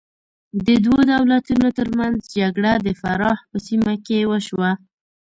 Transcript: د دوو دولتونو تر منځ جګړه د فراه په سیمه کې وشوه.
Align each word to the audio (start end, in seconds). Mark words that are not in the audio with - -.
د 0.65 0.67
دوو 0.83 0.99
دولتونو 1.11 1.67
تر 1.77 1.87
منځ 1.97 2.17
جګړه 2.37 2.71
د 2.85 2.87
فراه 3.01 3.35
په 3.49 3.57
سیمه 3.67 3.93
کې 4.05 4.17
وشوه. 4.31 4.71